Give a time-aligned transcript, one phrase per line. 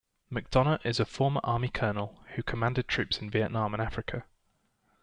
[0.31, 4.25] McDonough is a former Army colonel who commanded troops in Vietnam and Africa.